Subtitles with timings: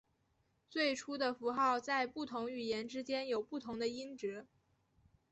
[0.67, 4.47] 最初的符号在不同语言之间有不同的音值。